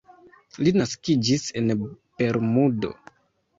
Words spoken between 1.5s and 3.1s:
en Bermudo.